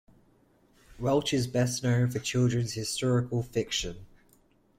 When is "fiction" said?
3.43-4.07